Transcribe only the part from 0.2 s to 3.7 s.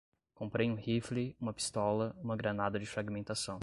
Comprei um rifle, uma pistola, uma granada de fragmentação